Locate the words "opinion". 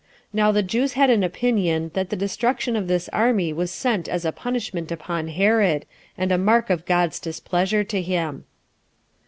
1.23-1.91